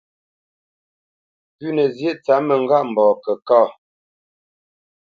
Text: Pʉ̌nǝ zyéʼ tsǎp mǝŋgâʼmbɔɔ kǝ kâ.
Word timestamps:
Pʉ̌nǝ 1.57 1.85
zyéʼ 1.97 2.17
tsǎp 2.23 2.41
mǝŋgâʼmbɔɔ 2.47 3.13
kǝ 3.23 3.33
kâ. 3.47 3.61